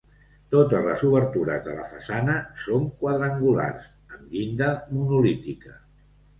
[0.53, 5.81] Totes les obertures de la façana són quadrangulars amb llinda monolítica.